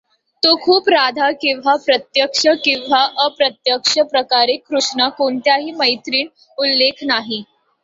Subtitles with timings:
[0.43, 6.27] तो खूप राधा किंवा प्रत्यक्ष किंवा अप्रत्यक्ष प्रकारे कृष्णा कोणत्याही मैत्रीण
[6.57, 7.43] उल्लेख नाही.